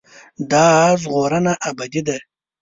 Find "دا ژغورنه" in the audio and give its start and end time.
0.51-1.53